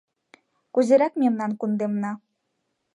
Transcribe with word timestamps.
—Кузерак 0.73 1.13
мемнан 1.21 1.51
кундемна? 1.59 2.11